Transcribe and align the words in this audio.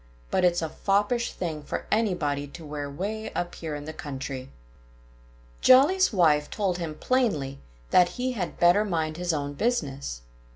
But 0.31 0.43
it's 0.43 0.63
a 0.63 0.69
foppish 0.69 1.31
thing 1.31 1.61
for 1.61 1.85
anybody 1.91 2.47
to 2.47 2.65
wear 2.65 2.89
way 2.89 3.31
up 3.33 3.53
here 3.53 3.75
in 3.75 3.85
the 3.85 3.93
country." 3.93 4.49
Jolly's 5.61 6.11
wife 6.11 6.49
told 6.49 6.79
him 6.79 6.95
plainly 6.95 7.59
that 7.91 8.09
he 8.17 8.31
had 8.31 8.59
better 8.59 8.83
mind 8.83 9.17
his 9.17 9.31
own 9.31 9.53
business. 9.53 10.21